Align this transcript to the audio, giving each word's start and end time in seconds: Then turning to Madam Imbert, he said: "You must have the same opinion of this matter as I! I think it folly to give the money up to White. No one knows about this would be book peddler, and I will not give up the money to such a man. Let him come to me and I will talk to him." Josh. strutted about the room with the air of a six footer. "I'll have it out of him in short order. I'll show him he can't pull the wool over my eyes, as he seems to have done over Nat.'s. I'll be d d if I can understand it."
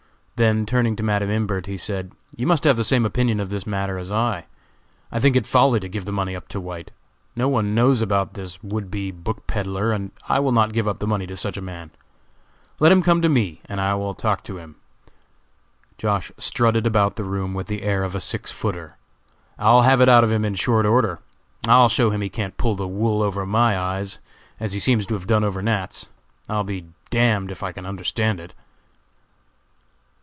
Then 0.43 0.65
turning 0.65 0.95
to 0.95 1.03
Madam 1.03 1.29
Imbert, 1.29 1.67
he 1.67 1.77
said: 1.77 2.13
"You 2.35 2.47
must 2.47 2.63
have 2.63 2.75
the 2.75 2.83
same 2.83 3.05
opinion 3.05 3.39
of 3.39 3.51
this 3.51 3.67
matter 3.67 3.99
as 3.99 4.11
I! 4.11 4.47
I 5.11 5.19
think 5.19 5.35
it 5.35 5.45
folly 5.45 5.79
to 5.79 5.87
give 5.87 6.05
the 6.05 6.11
money 6.11 6.35
up 6.35 6.47
to 6.47 6.59
White. 6.59 6.89
No 7.35 7.47
one 7.47 7.75
knows 7.75 8.01
about 8.01 8.33
this 8.33 8.57
would 8.63 8.89
be 8.89 9.11
book 9.11 9.45
peddler, 9.45 9.91
and 9.91 10.09
I 10.27 10.39
will 10.39 10.51
not 10.51 10.73
give 10.73 10.87
up 10.87 10.97
the 10.97 11.05
money 11.05 11.27
to 11.27 11.37
such 11.37 11.57
a 11.57 11.61
man. 11.61 11.91
Let 12.79 12.91
him 12.91 13.03
come 13.03 13.21
to 13.21 13.29
me 13.29 13.61
and 13.65 13.79
I 13.79 13.93
will 13.93 14.15
talk 14.15 14.43
to 14.45 14.57
him." 14.57 14.77
Josh. 15.99 16.31
strutted 16.39 16.87
about 16.87 17.17
the 17.17 17.23
room 17.23 17.53
with 17.53 17.67
the 17.67 17.83
air 17.83 18.03
of 18.03 18.15
a 18.15 18.19
six 18.19 18.51
footer. 18.51 18.97
"I'll 19.59 19.83
have 19.83 20.01
it 20.01 20.09
out 20.09 20.23
of 20.23 20.31
him 20.31 20.43
in 20.43 20.55
short 20.55 20.87
order. 20.87 21.19
I'll 21.67 21.87
show 21.87 22.09
him 22.09 22.21
he 22.21 22.29
can't 22.29 22.57
pull 22.57 22.73
the 22.75 22.87
wool 22.87 23.21
over 23.21 23.45
my 23.45 23.77
eyes, 23.77 24.17
as 24.59 24.73
he 24.73 24.79
seems 24.79 25.05
to 25.05 25.13
have 25.13 25.27
done 25.27 25.43
over 25.43 25.61
Nat.'s. 25.61 26.07
I'll 26.49 26.63
be 26.63 26.81
d 26.81 26.87
d 27.11 27.17
if 27.19 27.61
I 27.61 27.71
can 27.71 27.85
understand 27.85 28.39
it." 28.39 28.55